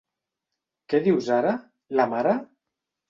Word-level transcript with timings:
Què 0.93 1.01
dius 1.07 1.29
ara, 1.37 1.53
la 2.01 2.11
mare? 2.15 2.35